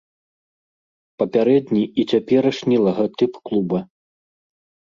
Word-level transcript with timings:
Папярэдні 1.23 1.83
і 1.85 2.01
цяперашні 2.15 2.77
лагатып 2.89 3.33
клуба. 3.51 3.79